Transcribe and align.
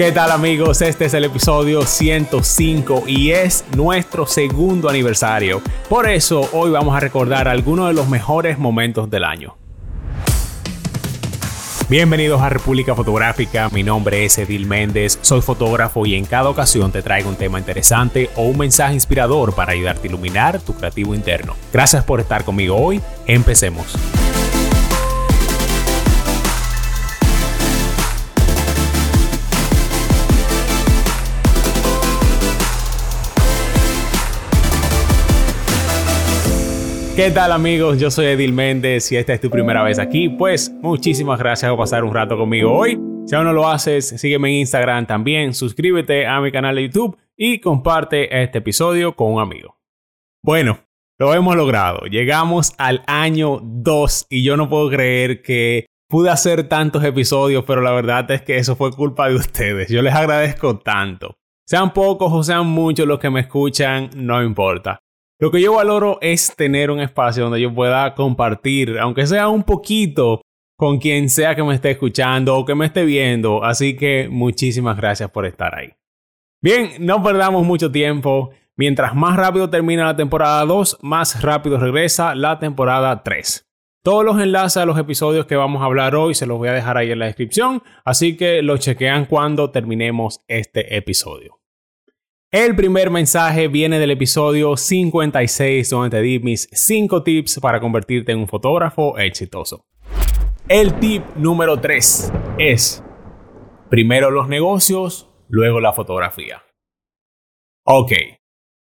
¿Qué 0.00 0.12
tal 0.12 0.30
amigos? 0.30 0.80
Este 0.80 1.04
es 1.04 1.12
el 1.12 1.24
episodio 1.24 1.82
105 1.82 3.04
y 3.06 3.32
es 3.32 3.66
nuestro 3.76 4.24
segundo 4.24 4.88
aniversario. 4.88 5.60
Por 5.90 6.08
eso 6.08 6.48
hoy 6.54 6.70
vamos 6.70 6.96
a 6.96 7.00
recordar 7.00 7.48
algunos 7.48 7.88
de 7.88 7.92
los 7.92 8.08
mejores 8.08 8.58
momentos 8.58 9.10
del 9.10 9.24
año. 9.24 9.58
Bienvenidos 11.90 12.40
a 12.40 12.48
República 12.48 12.94
Fotográfica, 12.94 13.68
mi 13.68 13.82
nombre 13.82 14.24
es 14.24 14.38
Edil 14.38 14.64
Méndez, 14.64 15.18
soy 15.20 15.42
fotógrafo 15.42 16.06
y 16.06 16.14
en 16.14 16.24
cada 16.24 16.48
ocasión 16.48 16.90
te 16.92 17.02
traigo 17.02 17.28
un 17.28 17.36
tema 17.36 17.58
interesante 17.58 18.30
o 18.36 18.44
un 18.44 18.56
mensaje 18.56 18.94
inspirador 18.94 19.54
para 19.54 19.72
ayudarte 19.72 20.08
a 20.08 20.10
iluminar 20.10 20.62
tu 20.62 20.72
creativo 20.72 21.14
interno. 21.14 21.56
Gracias 21.74 22.04
por 22.04 22.20
estar 22.20 22.44
conmigo 22.44 22.74
hoy, 22.74 23.02
empecemos. 23.26 23.98
¿Qué 37.20 37.30
tal 37.30 37.52
amigos? 37.52 37.98
Yo 38.00 38.10
soy 38.10 38.28
Edil 38.28 38.54
Méndez 38.54 39.12
y 39.12 39.16
esta 39.18 39.34
es 39.34 39.42
tu 39.42 39.50
primera 39.50 39.82
vez 39.82 39.98
aquí, 39.98 40.30
pues 40.30 40.72
muchísimas 40.80 41.38
gracias 41.38 41.70
por 41.70 41.80
pasar 41.80 42.02
un 42.02 42.14
rato 42.14 42.38
conmigo 42.38 42.72
hoy. 42.72 42.98
Si 43.26 43.34
aún 43.34 43.44
no 43.44 43.52
lo 43.52 43.68
haces, 43.68 44.08
sígueme 44.08 44.48
en 44.48 44.54
Instagram 44.60 45.04
también, 45.04 45.52
suscríbete 45.52 46.26
a 46.26 46.40
mi 46.40 46.50
canal 46.50 46.76
de 46.76 46.84
YouTube 46.84 47.18
y 47.36 47.60
comparte 47.60 48.42
este 48.42 48.56
episodio 48.56 49.16
con 49.16 49.34
un 49.34 49.42
amigo. 49.42 49.76
Bueno, 50.42 50.78
lo 51.18 51.34
hemos 51.34 51.56
logrado. 51.56 52.06
Llegamos 52.06 52.72
al 52.78 53.02
año 53.06 53.60
2 53.62 54.28
y 54.30 54.42
yo 54.42 54.56
no 54.56 54.70
puedo 54.70 54.88
creer 54.88 55.42
que 55.42 55.84
pude 56.08 56.30
hacer 56.30 56.70
tantos 56.70 57.04
episodios, 57.04 57.64
pero 57.66 57.82
la 57.82 57.92
verdad 57.92 58.30
es 58.30 58.40
que 58.40 58.56
eso 58.56 58.76
fue 58.76 58.92
culpa 58.92 59.28
de 59.28 59.34
ustedes. 59.34 59.90
Yo 59.90 60.00
les 60.00 60.14
agradezco 60.14 60.78
tanto. 60.78 61.36
Sean 61.66 61.92
pocos 61.92 62.32
o 62.32 62.42
sean 62.42 62.66
muchos 62.66 63.06
los 63.06 63.18
que 63.18 63.28
me 63.28 63.40
escuchan, 63.40 64.08
no 64.16 64.42
importa. 64.42 65.02
Lo 65.40 65.50
que 65.50 65.62
yo 65.62 65.72
valoro 65.72 66.18
es 66.20 66.54
tener 66.54 66.90
un 66.90 67.00
espacio 67.00 67.44
donde 67.44 67.62
yo 67.62 67.74
pueda 67.74 68.14
compartir, 68.14 68.98
aunque 68.98 69.26
sea 69.26 69.48
un 69.48 69.62
poquito, 69.62 70.42
con 70.76 70.98
quien 70.98 71.30
sea 71.30 71.54
que 71.54 71.62
me 71.62 71.74
esté 71.74 71.92
escuchando 71.92 72.56
o 72.56 72.66
que 72.66 72.74
me 72.74 72.84
esté 72.84 73.06
viendo. 73.06 73.64
Así 73.64 73.96
que 73.96 74.28
muchísimas 74.30 74.98
gracias 74.98 75.30
por 75.30 75.46
estar 75.46 75.74
ahí. 75.74 75.92
Bien, 76.62 76.90
no 77.00 77.22
perdamos 77.22 77.64
mucho 77.64 77.90
tiempo. 77.90 78.50
Mientras 78.76 79.14
más 79.14 79.36
rápido 79.36 79.70
termina 79.70 80.04
la 80.04 80.16
temporada 80.16 80.62
2, 80.66 80.98
más 81.00 81.40
rápido 81.40 81.78
regresa 81.78 82.34
la 82.34 82.58
temporada 82.58 83.22
3. 83.22 83.66
Todos 84.02 84.24
los 84.24 84.40
enlaces 84.40 84.78
a 84.78 84.86
los 84.86 84.98
episodios 84.98 85.46
que 85.46 85.56
vamos 85.56 85.80
a 85.80 85.86
hablar 85.86 86.16
hoy 86.16 86.34
se 86.34 86.46
los 86.46 86.58
voy 86.58 86.68
a 86.68 86.72
dejar 86.72 86.96
ahí 86.96 87.12
en 87.12 87.18
la 87.18 87.26
descripción, 87.26 87.82
así 88.04 88.36
que 88.36 88.62
lo 88.62 88.78
chequean 88.78 89.26
cuando 89.26 89.70
terminemos 89.70 90.40
este 90.48 90.96
episodio. 90.96 91.59
El 92.52 92.74
primer 92.74 93.10
mensaje 93.10 93.68
viene 93.68 94.00
del 94.00 94.10
episodio 94.10 94.76
56 94.76 95.88
donde 95.88 96.10
te 96.10 96.20
di 96.20 96.40
mis 96.40 96.68
5 96.72 97.22
tips 97.22 97.60
para 97.60 97.78
convertirte 97.78 98.32
en 98.32 98.40
un 98.40 98.48
fotógrafo 98.48 99.16
exitoso. 99.18 99.86
El 100.68 100.98
tip 100.98 101.22
número 101.36 101.80
3 101.80 102.32
es 102.58 103.04
primero 103.88 104.32
los 104.32 104.48
negocios, 104.48 105.30
luego 105.48 105.78
la 105.78 105.92
fotografía. 105.92 106.64
Ok, 107.86 108.10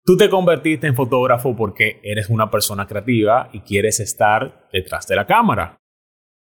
tú 0.04 0.18
te 0.18 0.28
convertiste 0.28 0.86
en 0.86 0.94
fotógrafo 0.94 1.56
porque 1.56 1.98
eres 2.02 2.28
una 2.28 2.50
persona 2.50 2.86
creativa 2.86 3.48
y 3.54 3.60
quieres 3.60 4.00
estar 4.00 4.68
detrás 4.70 5.06
de 5.06 5.16
la 5.16 5.26
cámara. 5.26 5.78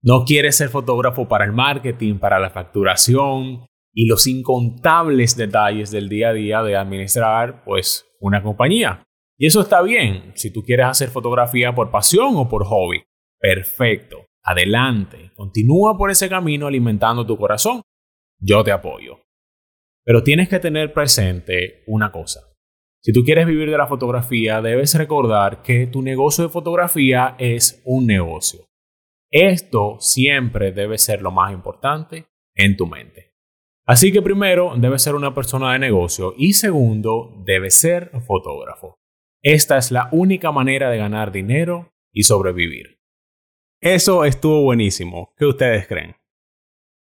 No 0.03 0.25
quieres 0.25 0.57
ser 0.57 0.71
fotógrafo 0.71 1.29
para 1.29 1.45
el 1.45 1.53
marketing, 1.53 2.19
para 2.19 2.41
la 2.41 2.51
facturación, 2.51 3.65
y 3.99 4.05
los 4.05 4.27
incontables 4.27 5.39
detalles 5.39 5.91
del 5.91 6.11
día 6.11 6.29
a 6.29 6.33
día 6.35 6.63
de 6.63 6.77
administrar 6.77 7.65
pues 7.65 8.07
una 8.21 8.43
compañía. 8.43 9.03
Y 9.39 9.47
eso 9.47 9.63
está 9.63 9.81
bien 9.81 10.33
si 10.35 10.53
tú 10.53 10.63
quieres 10.63 10.87
hacer 10.87 11.09
fotografía 11.09 11.75
por 11.75 11.91
pasión 11.91 12.37
o 12.37 12.47
por 12.47 12.67
hobby. 12.67 13.05
Perfecto. 13.41 14.27
Adelante. 14.43 15.33
Continúa 15.35 15.97
por 15.97 16.11
ese 16.11 16.29
camino 16.29 16.67
alimentando 16.67 17.25
tu 17.25 17.39
corazón. 17.39 17.81
Yo 18.39 18.63
te 18.63 18.71
apoyo. 18.71 19.23
Pero 20.05 20.23
tienes 20.23 20.51
que 20.51 20.61
tener 20.61 20.93
presente 20.93 21.83
una 21.87 22.13
cosa. 22.13 22.53
Si 23.03 23.13
tú 23.13 23.25
quieres 23.25 23.47
vivir 23.47 23.71
de 23.71 23.79
la 23.79 23.87
fotografía, 23.87 24.61
debes 24.61 24.95
recordar 24.95 25.63
que 25.63 25.87
tu 25.87 26.03
negocio 26.03 26.45
de 26.45 26.51
fotografía 26.51 27.35
es 27.39 27.81
un 27.87 28.07
negocio. 28.07 28.67
Esto 29.31 29.97
siempre 30.01 30.73
debe 30.73 30.99
ser 30.99 31.23
lo 31.23 31.31
más 31.31 31.51
importante 31.51 32.27
en 32.55 32.77
tu 32.77 32.87
mente. 32.87 33.36
Así 33.87 34.11
que 34.11 34.21
primero, 34.21 34.75
debe 34.77 34.99
ser 34.99 35.15
una 35.15 35.33
persona 35.33 35.73
de 35.73 35.79
negocio 35.79 36.35
y 36.37 36.55
segundo, 36.55 37.33
debe 37.45 37.71
ser 37.71 38.11
fotógrafo. 38.27 38.99
Esta 39.43 39.79
es 39.79 39.93
la 39.93 40.09
única 40.11 40.51
manera 40.51 40.91
de 40.91 40.99
ganar 40.99 41.31
dinero 41.31 41.93
y 42.13 42.25
sobrevivir. 42.25 42.99
Eso 43.81 44.25
estuvo 44.25 44.63
buenísimo. 44.63 45.33
¿Qué 45.37 45.47
ustedes 45.47 45.87
creen? 45.87 46.17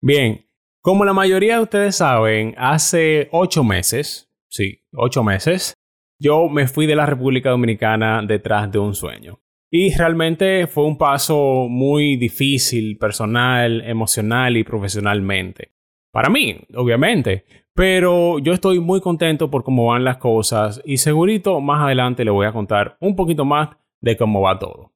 Bien, 0.00 0.46
como 0.80 1.04
la 1.04 1.12
mayoría 1.12 1.56
de 1.56 1.62
ustedes 1.62 1.96
saben, 1.96 2.54
hace 2.56 3.28
ocho 3.32 3.64
meses, 3.64 4.30
sí, 4.48 4.84
ocho 4.92 5.25
meses, 5.25 5.75
yo 6.20 6.48
me 6.48 6.69
fui 6.69 6.86
de 6.86 6.94
la 6.94 7.06
República 7.06 7.50
Dominicana 7.50 8.22
detrás 8.25 8.70
de 8.70 8.78
un 8.78 8.94
sueño. 8.94 9.41
Y 9.72 9.92
realmente 9.92 10.69
fue 10.69 10.84
un 10.84 10.96
paso 10.96 11.66
muy 11.69 12.16
difícil, 12.16 12.96
personal, 12.98 13.80
emocional 13.80 14.56
y 14.56 14.62
profesionalmente. 14.62 15.75
Para 16.16 16.31
mí, 16.31 16.56
obviamente. 16.75 17.44
Pero 17.75 18.38
yo 18.38 18.54
estoy 18.54 18.81
muy 18.81 19.03
contento 19.03 19.50
por 19.50 19.62
cómo 19.62 19.88
van 19.88 20.03
las 20.03 20.16
cosas 20.16 20.81
y 20.87 20.97
segurito 20.97 21.60
más 21.60 21.82
adelante 21.82 22.25
le 22.25 22.31
voy 22.31 22.47
a 22.47 22.53
contar 22.53 22.97
un 23.03 23.15
poquito 23.15 23.44
más 23.44 23.77
de 24.00 24.16
cómo 24.16 24.41
va 24.41 24.59
todo. 24.59 24.94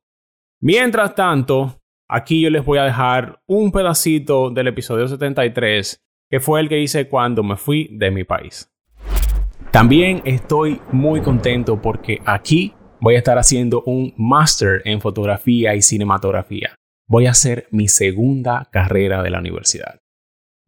Mientras 0.63 1.15
tanto, 1.15 1.79
aquí 2.09 2.41
yo 2.41 2.49
les 2.49 2.65
voy 2.65 2.79
a 2.79 2.85
dejar 2.85 3.43
un 3.47 3.71
pedacito 3.71 4.49
del 4.49 4.69
episodio 4.69 5.07
73 5.09 6.03
que 6.31 6.41
fue 6.41 6.61
el 6.61 6.71
que 6.71 6.81
hice 6.81 7.07
cuando 7.07 7.43
me 7.43 7.59
fui 7.59 7.91
de 7.93 8.11
mi 8.11 8.25
país. 8.25 8.73
También 9.71 10.23
estoy 10.25 10.81
muy 10.91 11.21
contento 11.21 11.83
porque 11.83 12.23
aquí 12.25 12.73
voy 12.99 13.17
a 13.17 13.19
estar 13.19 13.37
haciendo 13.37 13.83
un 13.83 14.15
máster 14.17 14.81
en 14.87 15.03
fotografía 15.03 15.75
y 15.75 15.83
cinematografía. 15.83 16.75
Voy 17.07 17.27
a 17.27 17.33
hacer 17.33 17.67
mi 17.71 17.89
segunda 17.89 18.71
carrera 18.73 19.23
de 19.23 19.29
la 19.29 19.41
universidad. 19.41 20.01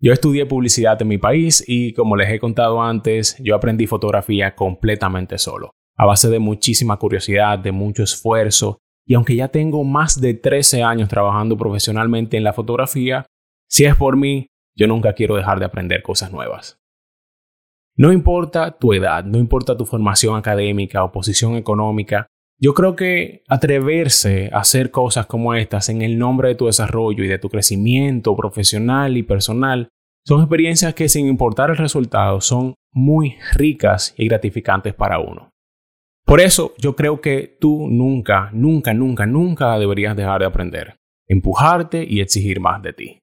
Yo 0.04 0.12
estudié 0.12 0.46
publicidad 0.46 1.00
en 1.00 1.06
mi 1.06 1.16
país 1.16 1.62
y 1.64 1.92
como 1.92 2.16
les 2.16 2.28
he 2.28 2.40
contado 2.40 2.82
antes, 2.82 3.36
yo 3.38 3.54
aprendí 3.54 3.86
fotografía 3.86 4.56
completamente 4.56 5.38
solo, 5.38 5.76
a 5.96 6.04
base 6.06 6.28
de 6.28 6.40
muchísima 6.40 6.96
curiosidad, 6.96 7.60
de 7.60 7.70
mucho 7.70 8.02
esfuerzo, 8.02 8.78
y 9.06 9.14
aunque 9.14 9.36
ya 9.36 9.46
tengo 9.46 9.84
más 9.84 10.20
de 10.20 10.34
13 10.34 10.82
años 10.82 11.08
trabajando 11.08 11.56
profesionalmente 11.56 12.36
en 12.36 12.42
la 12.42 12.52
fotografía, 12.52 13.26
si 13.68 13.84
es 13.84 13.94
por 13.94 14.16
mí, 14.16 14.48
yo 14.76 14.88
nunca 14.88 15.12
quiero 15.12 15.36
dejar 15.36 15.60
de 15.60 15.66
aprender 15.66 16.02
cosas 16.02 16.32
nuevas. 16.32 16.80
No 17.96 18.10
importa 18.10 18.76
tu 18.76 18.94
edad, 18.94 19.22
no 19.22 19.38
importa 19.38 19.76
tu 19.76 19.86
formación 19.86 20.36
académica 20.36 21.04
o 21.04 21.12
posición 21.12 21.54
económica, 21.54 22.26
yo 22.62 22.74
creo 22.74 22.94
que 22.94 23.42
atreverse 23.48 24.48
a 24.52 24.60
hacer 24.60 24.92
cosas 24.92 25.26
como 25.26 25.52
estas 25.54 25.88
en 25.88 26.00
el 26.00 26.16
nombre 26.16 26.48
de 26.48 26.54
tu 26.54 26.66
desarrollo 26.66 27.24
y 27.24 27.28
de 27.28 27.40
tu 27.40 27.48
crecimiento 27.48 28.36
profesional 28.36 29.16
y 29.16 29.24
personal 29.24 29.88
son 30.24 30.42
experiencias 30.42 30.94
que 30.94 31.08
sin 31.08 31.26
importar 31.26 31.70
el 31.70 31.76
resultado 31.76 32.40
son 32.40 32.74
muy 32.92 33.34
ricas 33.54 34.14
y 34.16 34.28
gratificantes 34.28 34.94
para 34.94 35.18
uno. 35.18 35.50
Por 36.24 36.40
eso 36.40 36.72
yo 36.78 36.94
creo 36.94 37.20
que 37.20 37.56
tú 37.60 37.88
nunca, 37.90 38.50
nunca, 38.52 38.94
nunca, 38.94 39.26
nunca 39.26 39.76
deberías 39.80 40.14
dejar 40.14 40.38
de 40.38 40.46
aprender, 40.46 40.94
empujarte 41.26 42.06
y 42.08 42.20
exigir 42.20 42.60
más 42.60 42.80
de 42.80 42.92
ti. 42.92 43.18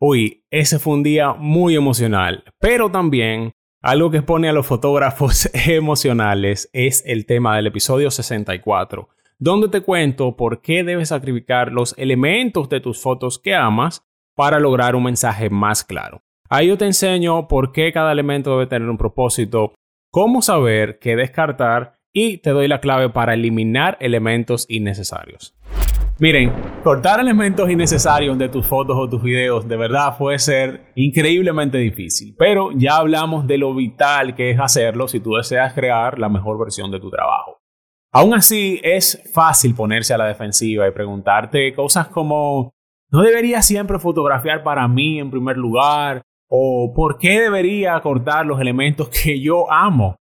Hoy, 0.00 0.44
ese 0.52 0.78
fue 0.78 0.94
un 0.94 1.02
día 1.02 1.32
muy 1.32 1.74
emocional, 1.74 2.44
pero 2.60 2.88
también 2.88 3.52
algo 3.84 4.10
que 4.10 4.22
pone 4.22 4.48
a 4.48 4.54
los 4.54 4.66
fotógrafos 4.66 5.50
emocionales 5.68 6.70
es 6.72 7.02
el 7.04 7.26
tema 7.26 7.54
del 7.54 7.66
episodio 7.66 8.10
64, 8.10 9.10
donde 9.38 9.68
te 9.68 9.82
cuento 9.82 10.36
por 10.36 10.62
qué 10.62 10.82
debes 10.82 11.10
sacrificar 11.10 11.70
los 11.70 11.94
elementos 11.98 12.70
de 12.70 12.80
tus 12.80 13.02
fotos 13.02 13.38
que 13.38 13.54
amas 13.54 14.02
para 14.34 14.58
lograr 14.58 14.96
un 14.96 15.04
mensaje 15.04 15.50
más 15.50 15.84
claro. 15.84 16.22
Ahí 16.48 16.68
yo 16.68 16.78
te 16.78 16.86
enseño 16.86 17.46
por 17.46 17.72
qué 17.72 17.92
cada 17.92 18.10
elemento 18.10 18.52
debe 18.52 18.66
tener 18.66 18.88
un 18.88 18.96
propósito, 18.96 19.74
cómo 20.10 20.40
saber 20.40 20.98
qué 20.98 21.14
descartar 21.14 21.98
y 22.10 22.38
te 22.38 22.50
doy 22.50 22.68
la 22.68 22.80
clave 22.80 23.10
para 23.10 23.34
eliminar 23.34 23.98
elementos 24.00 24.64
innecesarios. 24.70 25.54
Miren, 26.20 26.52
cortar 26.84 27.18
elementos 27.20 27.68
innecesarios 27.68 28.38
de 28.38 28.48
tus 28.48 28.66
fotos 28.66 28.96
o 28.96 29.08
tus 29.08 29.22
videos 29.22 29.66
de 29.66 29.76
verdad 29.76 30.16
puede 30.16 30.38
ser 30.38 30.92
increíblemente 30.94 31.78
difícil, 31.78 32.34
pero 32.38 32.70
ya 32.72 32.96
hablamos 32.96 33.46
de 33.46 33.58
lo 33.58 33.74
vital 33.74 34.34
que 34.36 34.50
es 34.50 34.60
hacerlo 34.60 35.08
si 35.08 35.20
tú 35.20 35.34
deseas 35.34 35.74
crear 35.74 36.18
la 36.18 36.28
mejor 36.28 36.58
versión 36.58 36.90
de 36.90 37.00
tu 37.00 37.10
trabajo. 37.10 37.58
Aún 38.12 38.32
así, 38.32 38.80
es 38.84 39.28
fácil 39.34 39.74
ponerse 39.74 40.14
a 40.14 40.18
la 40.18 40.26
defensiva 40.26 40.86
y 40.86 40.92
preguntarte 40.92 41.74
cosas 41.74 42.06
como, 42.06 42.70
¿no 43.10 43.22
debería 43.22 43.60
siempre 43.60 43.98
fotografiar 43.98 44.62
para 44.62 44.86
mí 44.86 45.18
en 45.18 45.30
primer 45.30 45.56
lugar? 45.56 46.22
o 46.56 46.92
por 46.94 47.18
qué 47.18 47.40
debería 47.40 48.00
cortar 48.00 48.46
los 48.46 48.60
elementos 48.60 49.08
que 49.08 49.40
yo 49.40 49.70
amo. 49.72 50.16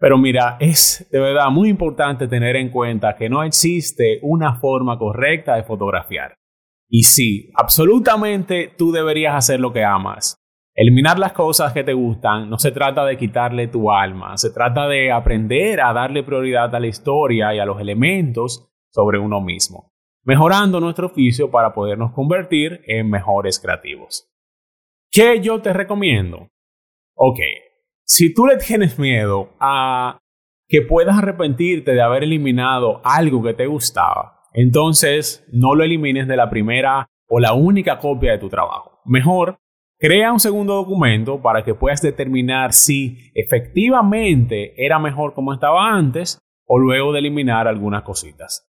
Pero 0.00 0.16
mira, 0.16 0.56
es 0.58 1.06
de 1.12 1.20
verdad 1.20 1.50
muy 1.50 1.68
importante 1.68 2.26
tener 2.26 2.56
en 2.56 2.70
cuenta 2.70 3.14
que 3.14 3.28
no 3.28 3.44
existe 3.44 4.18
una 4.22 4.54
forma 4.54 4.98
correcta 4.98 5.56
de 5.56 5.62
fotografiar. 5.62 6.36
Y 6.88 7.02
sí, 7.02 7.50
absolutamente 7.54 8.72
tú 8.78 8.92
deberías 8.92 9.34
hacer 9.34 9.60
lo 9.60 9.74
que 9.74 9.84
amas. 9.84 10.36
Eliminar 10.74 11.18
las 11.18 11.32
cosas 11.32 11.74
que 11.74 11.84
te 11.84 11.92
gustan 11.92 12.48
no 12.48 12.58
se 12.58 12.72
trata 12.72 13.04
de 13.04 13.18
quitarle 13.18 13.68
tu 13.68 13.90
alma, 13.90 14.38
se 14.38 14.50
trata 14.50 14.88
de 14.88 15.12
aprender 15.12 15.82
a 15.82 15.92
darle 15.92 16.22
prioridad 16.22 16.74
a 16.74 16.80
la 16.80 16.86
historia 16.86 17.54
y 17.54 17.58
a 17.58 17.66
los 17.66 17.78
elementos 17.78 18.72
sobre 18.90 19.18
uno 19.18 19.42
mismo, 19.42 19.92
mejorando 20.24 20.80
nuestro 20.80 21.08
oficio 21.08 21.50
para 21.50 21.74
podernos 21.74 22.12
convertir 22.12 22.80
en 22.86 23.10
mejores 23.10 23.60
creativos. 23.60 24.30
¿Qué 25.10 25.40
yo 25.42 25.60
te 25.60 25.74
recomiendo? 25.74 26.48
Ok, 27.14 27.38
si 28.10 28.34
tú 28.34 28.44
le 28.44 28.56
tienes 28.56 28.98
miedo 28.98 29.50
a 29.60 30.18
que 30.66 30.82
puedas 30.82 31.16
arrepentirte 31.16 31.92
de 31.92 32.02
haber 32.02 32.24
eliminado 32.24 33.00
algo 33.04 33.40
que 33.40 33.54
te 33.54 33.66
gustaba, 33.66 34.40
entonces 34.52 35.46
no 35.52 35.76
lo 35.76 35.84
elimines 35.84 36.26
de 36.26 36.36
la 36.36 36.50
primera 36.50 37.06
o 37.28 37.38
la 37.38 37.54
única 37.54 38.00
copia 38.00 38.32
de 38.32 38.38
tu 38.38 38.48
trabajo. 38.48 39.00
Mejor, 39.04 39.58
crea 39.96 40.32
un 40.32 40.40
segundo 40.40 40.74
documento 40.74 41.40
para 41.40 41.62
que 41.62 41.76
puedas 41.76 42.02
determinar 42.02 42.72
si 42.72 43.30
efectivamente 43.32 44.74
era 44.76 44.98
mejor 44.98 45.32
como 45.32 45.52
estaba 45.52 45.94
antes 45.94 46.40
o 46.66 46.80
luego 46.80 47.12
de 47.12 47.20
eliminar 47.20 47.68
algunas 47.68 48.02
cositas. 48.02 48.68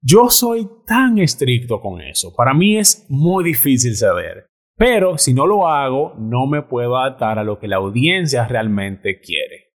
Yo 0.00 0.28
soy 0.28 0.68
tan 0.86 1.18
estricto 1.18 1.80
con 1.80 2.00
eso. 2.00 2.32
Para 2.36 2.54
mí 2.54 2.76
es 2.76 3.04
muy 3.08 3.42
difícil 3.42 3.96
saber. 3.96 4.46
Pero 4.76 5.18
si 5.18 5.34
no 5.34 5.46
lo 5.46 5.68
hago, 5.68 6.14
no 6.18 6.46
me 6.46 6.62
puedo 6.62 6.96
adaptar 6.96 7.38
a 7.38 7.44
lo 7.44 7.60
que 7.60 7.68
la 7.68 7.76
audiencia 7.76 8.48
realmente 8.48 9.20
quiere. 9.20 9.72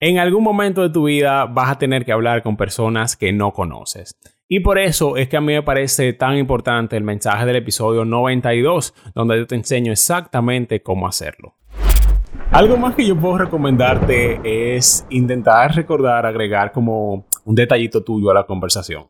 En 0.00 0.18
algún 0.18 0.44
momento 0.44 0.82
de 0.82 0.90
tu 0.90 1.06
vida 1.06 1.46
vas 1.46 1.72
a 1.72 1.78
tener 1.78 2.04
que 2.04 2.12
hablar 2.12 2.44
con 2.44 2.56
personas 2.56 3.16
que 3.16 3.32
no 3.32 3.52
conoces. 3.52 4.12
Y 4.46 4.60
por 4.60 4.78
eso 4.78 5.16
es 5.16 5.28
que 5.28 5.36
a 5.36 5.40
mí 5.40 5.54
me 5.54 5.64
parece 5.64 6.12
tan 6.12 6.38
importante 6.38 6.96
el 6.96 7.02
mensaje 7.02 7.46
del 7.46 7.56
episodio 7.56 8.04
92, 8.04 8.94
donde 9.12 9.38
yo 9.38 9.46
te 9.48 9.56
enseño 9.56 9.90
exactamente 9.90 10.82
cómo 10.82 11.08
hacerlo. 11.08 11.56
Algo 12.52 12.76
más 12.76 12.94
que 12.94 13.04
yo 13.04 13.16
puedo 13.16 13.38
recomendarte 13.38 14.76
es 14.76 15.04
intentar 15.10 15.74
recordar, 15.74 16.26
agregar 16.26 16.70
como 16.70 17.26
un 17.44 17.54
detallito 17.56 18.04
tuyo 18.04 18.30
a 18.30 18.34
la 18.34 18.46
conversación. 18.46 19.08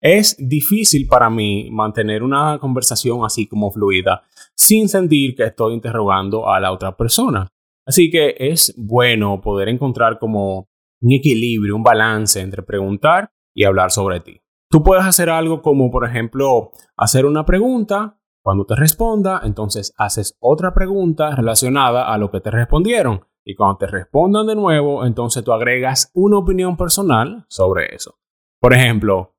Es 0.00 0.36
difícil 0.36 1.06
para 1.06 1.30
mí 1.30 1.68
mantener 1.70 2.24
una 2.24 2.58
conversación 2.58 3.24
así 3.24 3.46
como 3.46 3.70
fluida 3.70 4.24
sin 4.56 4.88
sentir 4.88 5.34
que 5.34 5.44
estoy 5.44 5.74
interrogando 5.74 6.48
a 6.48 6.60
la 6.60 6.72
otra 6.72 6.96
persona. 6.96 7.48
Así 7.86 8.10
que 8.10 8.36
es 8.38 8.74
bueno 8.76 9.40
poder 9.40 9.68
encontrar 9.68 10.18
como 10.18 10.68
un 11.00 11.12
equilibrio, 11.12 11.76
un 11.76 11.82
balance 11.82 12.40
entre 12.40 12.62
preguntar 12.62 13.30
y 13.54 13.64
hablar 13.64 13.90
sobre 13.90 14.20
ti. 14.20 14.40
Tú 14.70 14.82
puedes 14.82 15.04
hacer 15.04 15.28
algo 15.28 15.60
como, 15.60 15.90
por 15.90 16.06
ejemplo, 16.06 16.70
hacer 16.96 17.26
una 17.26 17.44
pregunta, 17.44 18.18
cuando 18.42 18.64
te 18.64 18.74
responda, 18.74 19.40
entonces 19.44 19.94
haces 19.98 20.36
otra 20.40 20.74
pregunta 20.74 21.34
relacionada 21.36 22.12
a 22.12 22.18
lo 22.18 22.30
que 22.30 22.40
te 22.40 22.50
respondieron. 22.50 23.24
Y 23.44 23.54
cuando 23.54 23.78
te 23.78 23.86
respondan 23.86 24.46
de 24.46 24.54
nuevo, 24.54 25.04
entonces 25.04 25.44
tú 25.44 25.52
agregas 25.52 26.10
una 26.14 26.38
opinión 26.38 26.76
personal 26.76 27.44
sobre 27.48 27.94
eso. 27.94 28.18
Por 28.60 28.72
ejemplo, 28.72 29.34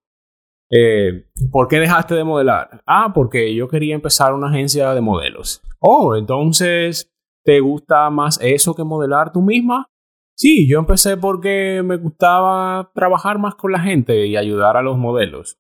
eh, 0.75 1.25
¿Por 1.52 1.68
qué 1.68 1.80
dejaste 1.80 2.16
de 2.16 2.24
modelar? 2.24 2.81
Ah, 2.88 3.12
porque 3.14 3.54
yo 3.54 3.68
quería 3.68 3.94
empezar 3.94 4.34
una 4.34 4.48
agencia 4.50 4.94
de 4.96 5.02
modelos. 5.02 5.62
Oh, 5.80 6.16
entonces, 6.16 7.14
¿te 7.44 7.60
gusta 7.60 8.10
más 8.10 8.40
eso 8.42 8.74
que 8.74 8.84
modelar 8.84 9.31
tú 9.31 9.44
misma? 9.44 9.92
Sí, 10.36 10.68
yo 10.68 10.80
empecé 10.80 11.16
porque 11.16 11.84
me 11.86 11.98
gustaba 11.98 12.92
trabajar 12.96 13.38
más 13.38 13.54
con 13.54 13.72
la 13.72 13.80
gente 13.81 14.25
y 14.25 14.36
ayudar 14.36 14.75
a 14.75 14.81
los 14.81 14.98
modelos. 14.98 15.60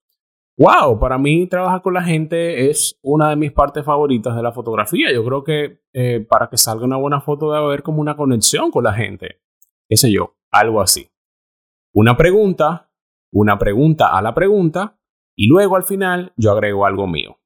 Wow, 0.57 0.99
para 0.99 1.19
mí 1.19 1.45
trabajar 1.45 1.83
con 1.83 1.93
la 1.93 2.03
gente 2.03 2.69
es 2.71 2.97
una 3.03 3.29
de 3.29 3.35
mis 3.35 3.51
partes 3.51 3.85
favoritas 3.85 4.35
de 4.35 4.41
la 4.41 4.51
fotografía. 4.51 5.13
Yo 5.13 5.23
creo 5.23 5.43
que 5.43 5.81
eh, 5.93 6.25
para 6.27 6.49
que 6.49 6.57
salga 6.57 6.85
una 6.85 6.97
buena 6.97 7.21
foto 7.21 7.51
debe 7.51 7.65
haber 7.65 7.83
como 7.83 8.01
una 8.01 8.15
conexión 8.15 8.71
con 8.71 8.83
la 8.83 8.93
gente. 8.93 9.41
Qué 9.87 10.11
yo, 10.11 10.37
algo 10.51 10.81
así. 10.81 11.07
Una 11.93 12.17
pregunta, 12.17 12.89
una 13.31 13.59
pregunta 13.59 14.07
a 14.07 14.21
la 14.23 14.33
pregunta 14.33 14.99
y 15.35 15.47
luego 15.47 15.75
al 15.75 15.83
final 15.83 16.33
yo 16.37 16.51
agrego 16.51 16.85
algo 16.85 17.07
mío. 17.07 17.39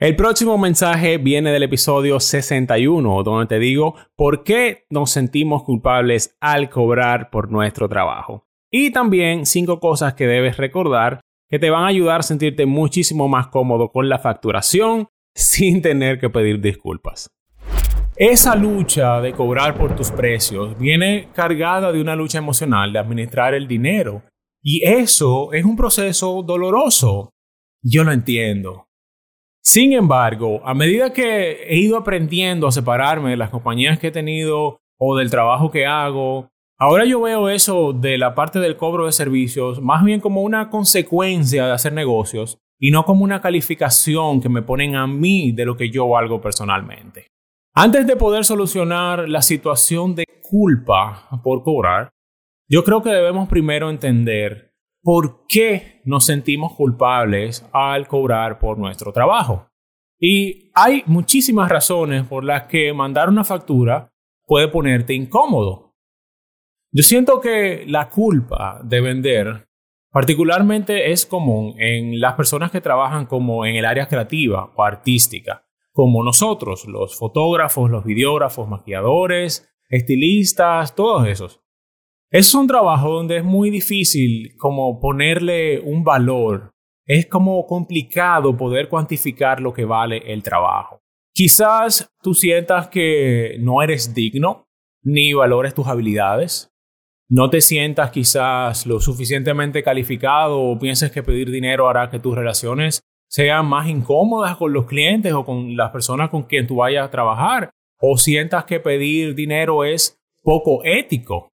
El 0.00 0.16
próximo 0.16 0.58
mensaje 0.58 1.18
viene 1.18 1.52
del 1.52 1.62
episodio 1.62 2.18
61, 2.18 3.22
donde 3.22 3.46
te 3.46 3.58
digo 3.58 3.94
por 4.16 4.42
qué 4.42 4.86
nos 4.90 5.12
sentimos 5.12 5.62
culpables 5.62 6.36
al 6.40 6.68
cobrar 6.68 7.30
por 7.30 7.50
nuestro 7.50 7.88
trabajo. 7.88 8.46
Y 8.72 8.90
también 8.90 9.46
cinco 9.46 9.78
cosas 9.78 10.14
que 10.14 10.26
debes 10.26 10.56
recordar 10.56 11.20
que 11.48 11.60
te 11.60 11.70
van 11.70 11.84
a 11.84 11.88
ayudar 11.88 12.20
a 12.20 12.24
sentirte 12.24 12.66
muchísimo 12.66 13.28
más 13.28 13.46
cómodo 13.46 13.92
con 13.92 14.08
la 14.08 14.18
facturación 14.18 15.08
sin 15.34 15.80
tener 15.80 16.18
que 16.18 16.28
pedir 16.28 16.60
disculpas. 16.60 17.30
Esa 18.16 18.56
lucha 18.56 19.20
de 19.20 19.32
cobrar 19.32 19.74
por 19.76 19.94
tus 19.96 20.10
precios 20.10 20.76
viene 20.78 21.28
cargada 21.34 21.92
de 21.92 22.00
una 22.00 22.14
lucha 22.14 22.38
emocional 22.38 22.92
de 22.92 22.98
administrar 22.98 23.54
el 23.54 23.66
dinero 23.66 24.22
y 24.64 24.82
eso 24.82 25.52
es 25.52 25.64
un 25.66 25.76
proceso 25.76 26.42
doloroso. 26.42 27.34
Yo 27.82 28.02
lo 28.02 28.12
entiendo. 28.12 28.86
Sin 29.62 29.92
embargo, 29.92 30.62
a 30.64 30.72
medida 30.72 31.12
que 31.12 31.64
he 31.68 31.76
ido 31.76 31.98
aprendiendo 31.98 32.66
a 32.66 32.72
separarme 32.72 33.30
de 33.30 33.36
las 33.36 33.50
compañías 33.50 33.98
que 33.98 34.06
he 34.06 34.10
tenido 34.10 34.80
o 34.98 35.16
del 35.16 35.30
trabajo 35.30 35.70
que 35.70 35.84
hago, 35.84 36.48
ahora 36.78 37.04
yo 37.04 37.20
veo 37.20 37.50
eso 37.50 37.92
de 37.92 38.16
la 38.16 38.34
parte 38.34 38.58
del 38.58 38.78
cobro 38.78 39.04
de 39.04 39.12
servicios 39.12 39.82
más 39.82 40.02
bien 40.02 40.20
como 40.20 40.40
una 40.40 40.70
consecuencia 40.70 41.66
de 41.66 41.72
hacer 41.72 41.92
negocios 41.92 42.58
y 42.78 42.90
no 42.90 43.04
como 43.04 43.22
una 43.22 43.42
calificación 43.42 44.40
que 44.40 44.48
me 44.48 44.62
ponen 44.62 44.96
a 44.96 45.06
mí 45.06 45.52
de 45.52 45.66
lo 45.66 45.76
que 45.76 45.90
yo 45.90 46.08
valgo 46.08 46.40
personalmente. 46.40 47.26
Antes 47.74 48.06
de 48.06 48.16
poder 48.16 48.46
solucionar 48.46 49.28
la 49.28 49.42
situación 49.42 50.14
de 50.14 50.24
culpa 50.42 51.28
por 51.42 51.62
cobrar, 51.62 52.13
yo 52.68 52.84
creo 52.84 53.02
que 53.02 53.10
debemos 53.10 53.48
primero 53.48 53.90
entender 53.90 54.74
por 55.02 55.46
qué 55.46 56.00
nos 56.04 56.24
sentimos 56.24 56.74
culpables 56.74 57.68
al 57.72 58.08
cobrar 58.08 58.58
por 58.58 58.78
nuestro 58.78 59.12
trabajo. 59.12 59.68
Y 60.18 60.70
hay 60.74 61.02
muchísimas 61.06 61.68
razones 61.68 62.26
por 62.26 62.44
las 62.44 62.62
que 62.64 62.92
mandar 62.94 63.28
una 63.28 63.44
factura 63.44 64.10
puede 64.46 64.68
ponerte 64.68 65.12
incómodo. 65.12 65.94
Yo 66.90 67.02
siento 67.02 67.40
que 67.40 67.84
la 67.86 68.08
culpa 68.08 68.80
de 68.82 69.00
vender 69.00 69.66
particularmente 70.10 71.10
es 71.10 71.26
común 71.26 71.74
en 71.78 72.20
las 72.20 72.34
personas 72.34 72.70
que 72.70 72.80
trabajan 72.80 73.26
como 73.26 73.66
en 73.66 73.76
el 73.76 73.84
área 73.84 74.06
creativa 74.06 74.72
o 74.74 74.84
artística, 74.84 75.66
como 75.92 76.22
nosotros, 76.22 76.86
los 76.86 77.18
fotógrafos, 77.18 77.90
los 77.90 78.04
videógrafos, 78.04 78.68
maquilladores, 78.68 79.68
estilistas, 79.88 80.94
todos 80.94 81.26
esos. 81.26 81.63
Es 82.30 82.54
un 82.54 82.66
trabajo 82.66 83.10
donde 83.10 83.38
es 83.38 83.44
muy 83.44 83.70
difícil 83.70 84.56
como 84.58 85.00
ponerle 85.00 85.80
un 85.80 86.02
valor. 86.02 86.72
Es 87.06 87.26
como 87.26 87.64
complicado 87.66 88.56
poder 88.56 88.88
cuantificar 88.88 89.60
lo 89.60 89.72
que 89.72 89.84
vale 89.84 90.22
el 90.32 90.42
trabajo. 90.42 91.00
Quizás 91.32 92.08
tú 92.22 92.32
sientas 92.34 92.88
que 92.88 93.56
no 93.60 93.82
eres 93.82 94.14
digno 94.14 94.66
ni 95.02 95.32
valores 95.32 95.74
tus 95.74 95.86
habilidades. 95.86 96.70
No 97.28 97.50
te 97.50 97.60
sientas 97.60 98.10
quizás 98.10 98.86
lo 98.86 99.00
suficientemente 99.00 99.82
calificado 99.82 100.60
o 100.60 100.78
pienses 100.78 101.10
que 101.10 101.22
pedir 101.22 101.50
dinero 101.50 101.88
hará 101.88 102.10
que 102.10 102.20
tus 102.20 102.34
relaciones 102.34 103.00
sean 103.28 103.66
más 103.66 103.88
incómodas 103.88 104.56
con 104.56 104.72
los 104.72 104.86
clientes 104.86 105.32
o 105.32 105.44
con 105.44 105.76
las 105.76 105.90
personas 105.90 106.30
con 106.30 106.44
quien 106.44 106.66
tú 106.66 106.76
vayas 106.76 107.06
a 107.06 107.10
trabajar. 107.10 107.70
O 108.00 108.16
sientas 108.16 108.64
que 108.64 108.80
pedir 108.80 109.34
dinero 109.34 109.84
es 109.84 110.16
poco 110.42 110.84
ético. 110.84 111.48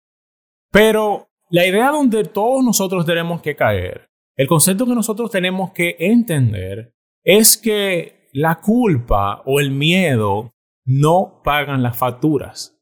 Pero 0.72 1.30
la 1.50 1.66
idea 1.66 1.90
donde 1.90 2.24
todos 2.26 2.64
nosotros 2.64 3.06
tenemos 3.06 3.42
que 3.42 3.56
caer, 3.56 4.10
el 4.36 4.48
concepto 4.48 4.86
que 4.86 4.96
nosotros 4.96 5.32
tenemos 5.32 5.72
que 5.72 5.96
entender 6.00 6.94
es 7.24 7.58
que 7.58 8.30
la 8.32 8.62
culpa 8.62 9.42
o 9.46 9.60
el 9.60 9.72
miedo 9.72 10.54
no 10.86 11.42
pagan 11.44 11.84
las 11.84 11.98
facturas. 11.98 12.80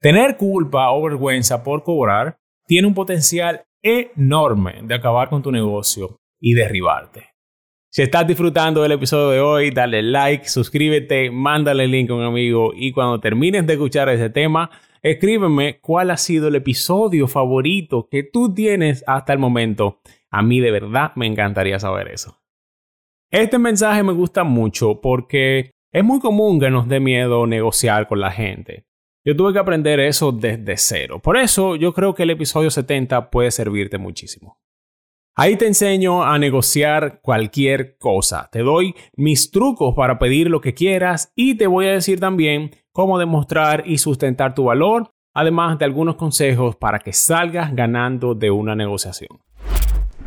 Tener 0.00 0.36
culpa 0.36 0.90
o 0.92 1.02
vergüenza 1.02 1.62
por 1.62 1.82
cobrar 1.82 2.38
tiene 2.66 2.88
un 2.88 2.94
potencial 2.94 3.64
enorme 3.82 4.80
de 4.84 4.94
acabar 4.94 5.28
con 5.28 5.42
tu 5.42 5.52
negocio 5.52 6.16
y 6.40 6.54
derribarte. 6.54 7.32
Si 7.90 8.02
estás 8.02 8.26
disfrutando 8.26 8.82
del 8.82 8.92
episodio 8.92 9.30
de 9.30 9.40
hoy, 9.40 9.70
dale 9.70 10.02
like, 10.02 10.48
suscríbete, 10.48 11.30
mándale 11.30 11.84
el 11.84 11.90
link 11.90 12.10
a 12.10 12.14
un 12.14 12.24
amigo 12.24 12.72
y 12.74 12.92
cuando 12.92 13.20
termines 13.20 13.66
de 13.66 13.74
escuchar 13.74 14.08
ese 14.08 14.30
tema, 14.30 14.70
Escríbeme 15.02 15.80
cuál 15.80 16.12
ha 16.12 16.16
sido 16.16 16.46
el 16.46 16.54
episodio 16.54 17.26
favorito 17.26 18.08
que 18.08 18.22
tú 18.22 18.54
tienes 18.54 19.02
hasta 19.08 19.32
el 19.32 19.40
momento. 19.40 20.00
A 20.30 20.42
mí 20.42 20.60
de 20.60 20.70
verdad 20.70 21.12
me 21.16 21.26
encantaría 21.26 21.80
saber 21.80 22.08
eso. 22.08 22.40
Este 23.30 23.58
mensaje 23.58 24.02
me 24.02 24.12
gusta 24.12 24.44
mucho 24.44 25.00
porque 25.00 25.72
Es 25.94 26.02
muy 26.02 26.20
común 26.20 26.58
que 26.58 26.70
nos 26.70 26.88
dé 26.88 27.00
miedo 27.00 27.46
negociar 27.46 28.08
con 28.08 28.18
la 28.18 28.30
gente. 28.30 28.86
Yo 29.26 29.36
tuve 29.36 29.52
que 29.52 29.58
aprender 29.58 30.00
eso 30.00 30.32
desde 30.32 30.78
cero. 30.78 31.20
Por 31.22 31.36
eso 31.36 31.76
yo 31.76 31.92
creo 31.92 32.14
que 32.14 32.22
el 32.22 32.30
episodio 32.30 32.70
70 32.70 33.30
puede 33.30 33.50
servirte 33.50 33.98
muchísimo. 33.98 34.58
Ahí 35.34 35.56
te 35.56 35.66
enseño 35.66 36.24
a 36.24 36.38
negociar 36.38 37.20
cualquier 37.20 37.98
cosa. 37.98 38.48
Te 38.50 38.60
doy 38.60 38.94
mis 39.14 39.50
trucos 39.50 39.94
para 39.94 40.18
pedir 40.18 40.48
lo 40.48 40.62
que 40.62 40.72
quieras 40.72 41.30
y 41.36 41.56
te 41.56 41.66
voy 41.66 41.86
a 41.86 41.92
decir 41.92 42.20
también 42.20 42.70
cómo 42.92 43.18
demostrar 43.18 43.84
y 43.86 43.98
sustentar 43.98 44.54
tu 44.54 44.64
valor, 44.64 45.10
además 45.34 45.78
de 45.78 45.84
algunos 45.84 46.16
consejos 46.16 46.76
para 46.76 46.98
que 46.98 47.12
salgas 47.12 47.74
ganando 47.74 48.34
de 48.34 48.50
una 48.50 48.74
negociación. 48.74 49.40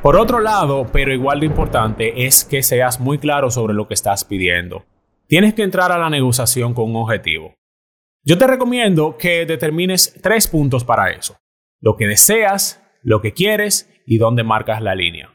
Por 0.01 0.17
otro 0.17 0.39
lado, 0.39 0.87
pero 0.91 1.13
igual 1.13 1.39
de 1.39 1.47
importante, 1.47 2.25
es 2.25 2.43
que 2.43 2.61
seas 2.61 2.99
muy 2.99 3.17
claro 3.17 3.49
sobre 3.49 3.73
lo 3.73 3.87
que 3.87 3.95
estás 3.95 4.23
pidiendo. 4.23 4.85
Tienes 5.27 5.53
que 5.55 5.63
entrar 5.63 5.91
a 5.91 5.97
la 5.97 6.09
negociación 6.09 6.73
con 6.73 6.91
un 6.91 6.97
objetivo. 6.97 7.55
Yo 8.23 8.37
te 8.37 8.47
recomiendo 8.47 9.17
que 9.17 9.45
determines 9.45 10.19
tres 10.21 10.47
puntos 10.47 10.83
para 10.83 11.11
eso. 11.11 11.37
Lo 11.79 11.95
que 11.95 12.07
deseas, 12.07 12.83
lo 13.01 13.21
que 13.21 13.33
quieres 13.33 13.89
y 14.05 14.17
dónde 14.17 14.43
marcas 14.43 14.81
la 14.81 14.95
línea. 14.95 15.31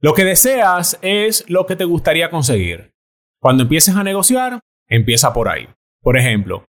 Lo 0.00 0.14
que 0.14 0.24
deseas 0.24 0.98
es 1.02 1.48
lo 1.48 1.66
que 1.66 1.76
te 1.76 1.84
gustaría 1.84 2.30
conseguir. 2.30 2.92
Cuando 3.40 3.64
empieces 3.64 3.96
a 3.96 4.04
negociar, 4.04 4.60
empieza 4.88 5.32
por 5.32 5.48
ahí. 5.48 5.68
Por 6.02 6.16
ejemplo, 6.16 6.64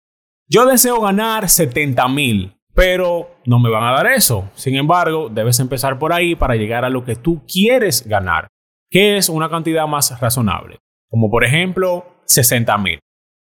yo 0.48 0.66
deseo 0.66 1.02
ganar 1.02 1.50
70 1.50 2.08
mil 2.08 2.58
pero 2.78 3.32
no 3.48 3.58
me 3.58 3.72
van 3.72 3.86
a 3.86 3.92
dar 3.92 4.06
eso. 4.06 4.52
Sin 4.54 4.76
embargo, 4.76 5.30
debes 5.30 5.60
empezar 5.60 5.98
por 5.98 6.14
ahí 6.14 6.36
para 6.36 6.56
llegar 6.56 6.86
a 6.86 6.92
lo 6.92 7.04
que 7.04 7.16
tú 7.16 7.42
quieres 7.52 8.08
ganar, 8.08 8.50
que 8.92 9.18
es 9.18 9.30
una 9.30 9.50
cantidad 9.50 9.88
más 9.88 10.22
razonable, 10.22 10.78
como 11.10 11.32
por 11.32 11.44
ejemplo 11.44 12.06
60 12.26 12.78
mil. 12.78 13.00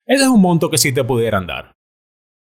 Ese 0.06 0.26
es 0.26 0.30
un 0.30 0.40
monto 0.40 0.70
que 0.70 0.78
sí 0.78 0.94
te 0.94 1.04
pudieran 1.04 1.48
dar. 1.48 1.72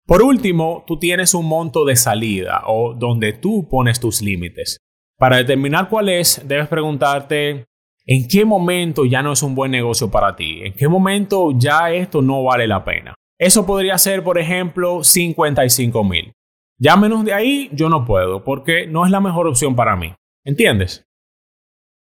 Por 0.05 0.21
último, 0.21 0.83
tú 0.85 0.99
tienes 0.99 1.33
un 1.33 1.45
monto 1.45 1.85
de 1.85 1.95
salida 1.95 2.63
o 2.67 2.93
donde 2.93 3.31
tú 3.31 3.69
pones 3.69 4.01
tus 4.01 4.21
límites. 4.21 4.79
Para 5.17 5.37
determinar 5.37 5.87
cuál 5.87 6.09
es, 6.09 6.41
debes 6.45 6.67
preguntarte 6.67 7.67
en 8.05 8.27
qué 8.27 8.45
momento 8.45 9.05
ya 9.05 9.21
no 9.21 9.31
es 9.33 9.41
un 9.43 9.55
buen 9.55 9.71
negocio 9.71 10.11
para 10.11 10.35
ti, 10.35 10.61
en 10.63 10.73
qué 10.73 10.87
momento 10.87 11.51
ya 11.55 11.91
esto 11.91 12.21
no 12.21 12.43
vale 12.43 12.67
la 12.67 12.83
pena. 12.83 13.15
Eso 13.37 13.65
podría 13.65 13.97
ser, 13.97 14.23
por 14.23 14.37
ejemplo, 14.37 15.03
55 15.03 16.03
mil. 16.03 16.33
Ya 16.77 16.95
menos 16.95 17.25
de 17.25 17.33
ahí 17.33 17.69
yo 17.73 17.89
no 17.89 18.05
puedo 18.05 18.43
porque 18.43 18.87
no 18.87 19.05
es 19.05 19.11
la 19.11 19.21
mejor 19.21 19.47
opción 19.47 19.75
para 19.75 19.95
mí. 19.95 20.13
¿Entiendes? 20.43 21.07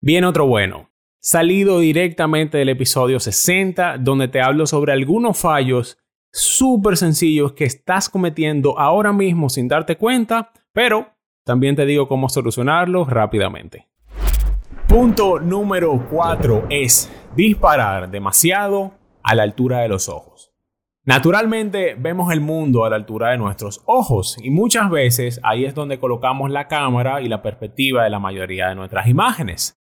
Bien, 0.02 0.24
otro 0.24 0.48
bueno. 0.48 0.90
Salido 1.20 1.80
directamente 1.80 2.58
del 2.58 2.70
episodio 2.70 3.20
60 3.20 4.00
donde 4.00 4.28
te 4.28 4.42
hablo 4.42 4.66
sobre 4.66 4.92
algunos 4.92 5.38
fallos 5.38 6.00
súper 6.32 6.98
sencillos 6.98 7.54
que 7.54 7.66
estás 7.66 8.10
cometiendo 8.10 8.80
ahora 8.80 9.14
mismo 9.14 9.50
sin 9.50 9.68
darte 9.68 9.98
cuenta, 9.98 10.52
pero 10.74 11.14
también 11.46 11.76
te 11.76 11.86
digo 11.86 12.08
cómo 12.08 12.30
solucionarlos 12.30 13.10
rápidamente. 13.10 13.91
Punto 14.92 15.40
número 15.40 16.06
4 16.12 16.66
es 16.70 17.10
disparar 17.34 18.12
demasiado 18.12 18.92
a 19.24 19.36
la 19.36 19.44
altura 19.44 19.80
de 19.80 19.88
los 19.88 20.10
ojos. 20.10 20.52
Naturalmente 21.06 21.96
vemos 21.98 22.34
el 22.34 22.42
mundo 22.42 22.84
a 22.84 22.90
la 22.90 22.98
altura 22.98 23.30
de 23.30 23.38
nuestros 23.38 23.82
ojos 23.86 24.38
y 24.44 24.50
muchas 24.50 24.90
veces 24.90 25.40
ahí 25.44 25.64
es 25.64 25.74
donde 25.74 25.98
colocamos 25.98 26.52
la 26.52 26.68
cámara 26.68 27.22
y 27.22 27.30
la 27.30 27.42
perspectiva 27.42 28.04
de 28.04 28.10
la 28.10 28.20
mayoría 28.20 28.68
de 28.68 28.76
nuestras 28.76 29.08
imágenes. 29.08 29.80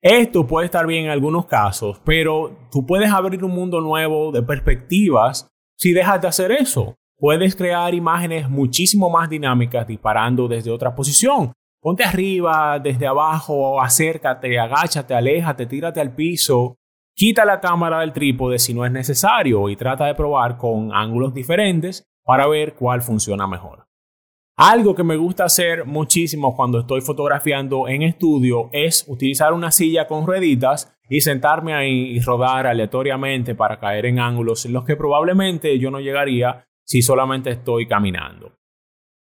Esto 0.00 0.46
puede 0.46 0.66
estar 0.66 0.86
bien 0.86 1.06
en 1.06 1.10
algunos 1.10 1.46
casos, 1.46 2.00
pero 2.04 2.56
tú 2.70 2.86
puedes 2.86 3.10
abrir 3.10 3.42
un 3.44 3.50
mundo 3.50 3.80
nuevo 3.80 4.30
de 4.30 4.44
perspectivas 4.44 5.48
si 5.76 5.92
dejas 5.92 6.22
de 6.22 6.28
hacer 6.28 6.52
eso. 6.52 6.94
Puedes 7.18 7.56
crear 7.56 7.92
imágenes 7.92 8.48
muchísimo 8.48 9.10
más 9.10 9.28
dinámicas 9.28 9.84
disparando 9.84 10.46
desde 10.46 10.70
otra 10.70 10.94
posición. 10.94 11.52
Ponte 11.82 12.04
arriba, 12.04 12.78
desde 12.78 13.08
abajo, 13.08 13.82
acércate, 13.82 14.56
agáchate, 14.56 15.14
aléjate, 15.14 15.66
tírate 15.66 16.00
al 16.00 16.14
piso. 16.14 16.76
Quita 17.12 17.44
la 17.44 17.58
cámara 17.58 17.98
del 17.98 18.12
trípode 18.12 18.60
si 18.60 18.72
no 18.72 18.86
es 18.86 18.92
necesario 18.92 19.68
y 19.68 19.74
trata 19.74 20.06
de 20.06 20.14
probar 20.14 20.56
con 20.56 20.94
ángulos 20.94 21.34
diferentes 21.34 22.06
para 22.24 22.46
ver 22.46 22.74
cuál 22.74 23.02
funciona 23.02 23.48
mejor. 23.48 23.84
Algo 24.56 24.94
que 24.94 25.02
me 25.02 25.16
gusta 25.16 25.44
hacer 25.44 25.84
muchísimo 25.84 26.54
cuando 26.54 26.78
estoy 26.78 27.00
fotografiando 27.00 27.88
en 27.88 28.02
estudio 28.02 28.70
es 28.72 29.04
utilizar 29.08 29.52
una 29.52 29.72
silla 29.72 30.06
con 30.06 30.24
rueditas 30.24 30.96
y 31.08 31.20
sentarme 31.20 31.74
ahí 31.74 32.12
y 32.12 32.20
rodar 32.20 32.68
aleatoriamente 32.68 33.56
para 33.56 33.80
caer 33.80 34.06
en 34.06 34.20
ángulos 34.20 34.64
en 34.66 34.72
los 34.72 34.84
que 34.84 34.94
probablemente 34.94 35.76
yo 35.80 35.90
no 35.90 35.98
llegaría 35.98 36.64
si 36.84 37.02
solamente 37.02 37.50
estoy 37.50 37.88
caminando. 37.88 38.52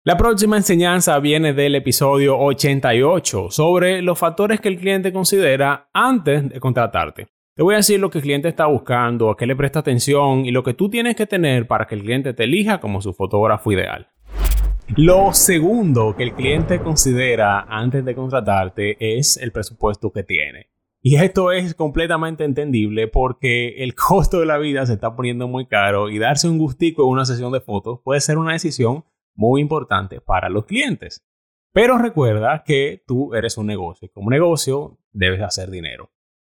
La 0.06 0.16
próxima 0.16 0.56
enseñanza 0.56 1.20
viene 1.20 1.52
del 1.52 1.76
episodio 1.76 2.40
88 2.40 3.52
sobre 3.52 4.02
los 4.02 4.18
factores 4.18 4.62
que 4.62 4.70
el 4.70 4.80
cliente 4.80 5.12
considera 5.12 5.90
antes 5.94 6.48
de 6.48 6.60
contratarte. 6.62 7.28
Te 7.54 7.64
voy 7.64 7.74
a 7.74 7.78
decir 7.78 8.00
lo 8.00 8.10
que 8.10 8.20
el 8.20 8.24
cliente 8.24 8.48
está 8.48 8.68
buscando, 8.68 9.30
a 9.30 9.36
qué 9.36 9.46
le 9.46 9.58
presta 9.58 9.80
atención 9.80 10.46
y 10.46 10.52
lo 10.52 10.64
que 10.64 10.74
tú 10.74 10.90
tienes 10.90 11.18
que 11.18 11.26
tener 11.26 11.68
para 11.68 11.86
que 11.86 11.96
el 11.96 12.04
cliente 12.04 12.34
te 12.34 12.46
elija 12.46 12.80
como 12.80 13.02
su 13.02 13.14
fotógrafo 13.14 13.74
ideal. 13.74 14.08
Lo 14.96 15.34
segundo 15.34 16.16
que 16.16 16.24
el 16.24 16.34
cliente 16.34 16.80
considera 16.80 17.66
antes 17.68 18.06
de 18.06 18.16
contratarte 18.16 18.96
es 19.20 19.36
el 19.36 19.52
presupuesto 19.52 20.14
que 20.14 20.24
tiene. 20.24 20.70
Y 21.02 21.18
esto 21.18 21.52
es 21.52 21.76
completamente 21.76 22.46
entendible 22.46 23.10
porque 23.10 23.84
el 23.84 23.96
costo 23.96 24.40
de 24.40 24.46
la 24.46 24.60
vida 24.60 24.86
se 24.86 24.94
está 24.94 25.14
poniendo 25.18 25.50
muy 25.50 25.66
caro 25.66 26.10
y 26.10 26.20
darse 26.20 26.48
un 26.48 26.58
gustico 26.58 27.04
en 27.04 27.10
una 27.10 27.26
sesión 27.26 27.52
de 27.52 27.60
fotos 27.60 28.00
puede 28.02 28.22
ser 28.22 28.38
una 28.38 28.54
decisión 28.54 29.04
muy 29.36 29.62
importante 29.62 30.22
para 30.22 30.50
los 30.50 30.66
clientes. 30.66 31.26
Pero 31.72 31.98
recuerda 31.98 32.64
que 32.66 33.04
tú 33.06 33.34
eres 33.34 33.58
un 33.58 33.68
negocio 33.68 34.08
y 34.08 34.10
como 34.10 34.30
negocio 34.30 34.98
debes 35.12 35.42
hacer 35.42 35.70
dinero. 35.70 36.12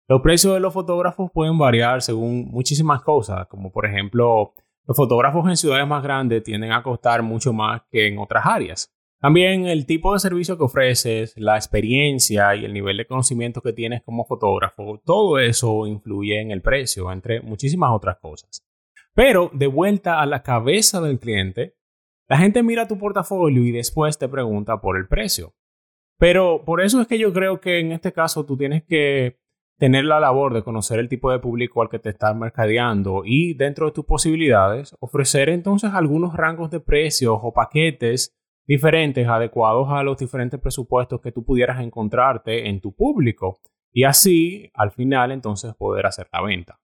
Los 0.07 0.21
precios 0.21 0.53
de 0.53 0.59
los 0.59 0.73
fotógrafos 0.73 1.31
pueden 1.33 1.57
variar 1.57 2.01
según 2.01 2.49
muchísimas 2.49 3.01
cosas, 3.01 3.47
como 3.47 3.71
por 3.71 3.85
ejemplo, 3.85 4.53
los 4.85 4.97
fotógrafos 4.97 5.47
en 5.47 5.57
ciudades 5.57 5.87
más 5.87 6.03
grandes 6.03 6.43
tienden 6.43 6.71
a 6.71 6.83
costar 6.83 7.21
mucho 7.23 7.53
más 7.53 7.83
que 7.89 8.07
en 8.07 8.17
otras 8.17 8.45
áreas. 8.45 8.93
También 9.21 9.67
el 9.67 9.85
tipo 9.85 10.13
de 10.13 10.19
servicio 10.19 10.57
que 10.57 10.63
ofreces, 10.63 11.35
la 11.37 11.55
experiencia 11.55 12.55
y 12.55 12.65
el 12.65 12.73
nivel 12.73 12.97
de 12.97 13.05
conocimiento 13.05 13.61
que 13.61 13.71
tienes 13.71 14.01
como 14.01 14.25
fotógrafo, 14.25 14.99
todo 15.05 15.37
eso 15.37 15.85
influye 15.85 16.41
en 16.41 16.49
el 16.49 16.63
precio, 16.63 17.11
entre 17.11 17.39
muchísimas 17.39 17.91
otras 17.91 18.17
cosas. 18.17 18.65
Pero 19.13 19.51
de 19.53 19.67
vuelta 19.67 20.19
a 20.19 20.25
la 20.25 20.41
cabeza 20.41 21.01
del 21.01 21.19
cliente, 21.19 21.75
la 22.31 22.37
gente 22.37 22.63
mira 22.63 22.87
tu 22.87 22.97
portafolio 22.97 23.61
y 23.61 23.73
después 23.73 24.17
te 24.17 24.29
pregunta 24.29 24.79
por 24.79 24.95
el 24.95 25.05
precio. 25.05 25.53
Pero 26.17 26.63
por 26.63 26.79
eso 26.79 27.01
es 27.01 27.07
que 27.09 27.19
yo 27.19 27.33
creo 27.33 27.59
que 27.59 27.79
en 27.79 27.91
este 27.91 28.13
caso 28.13 28.45
tú 28.45 28.55
tienes 28.55 28.85
que 28.85 29.37
tener 29.77 30.05
la 30.05 30.21
labor 30.21 30.53
de 30.53 30.63
conocer 30.63 30.97
el 30.99 31.09
tipo 31.09 31.29
de 31.29 31.39
público 31.39 31.81
al 31.81 31.89
que 31.89 31.99
te 31.99 32.07
estás 32.07 32.33
mercadeando 32.33 33.23
y 33.25 33.53
dentro 33.55 33.87
de 33.87 33.91
tus 33.91 34.05
posibilidades 34.05 34.95
ofrecer 35.01 35.49
entonces 35.49 35.91
algunos 35.93 36.33
rangos 36.33 36.71
de 36.71 36.79
precios 36.79 37.37
o 37.41 37.51
paquetes 37.51 38.33
diferentes 38.65 39.27
adecuados 39.27 39.89
a 39.89 40.01
los 40.01 40.17
diferentes 40.17 40.57
presupuestos 40.57 41.19
que 41.19 41.33
tú 41.33 41.43
pudieras 41.43 41.81
encontrarte 41.81 42.69
en 42.69 42.79
tu 42.79 42.95
público 42.95 43.59
y 43.91 44.05
así 44.05 44.71
al 44.73 44.91
final 44.91 45.33
entonces 45.33 45.75
poder 45.75 46.05
hacer 46.05 46.29
la 46.31 46.41
venta. 46.43 46.79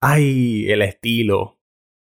Ay, 0.00 0.68
el 0.68 0.82
estilo. 0.82 1.55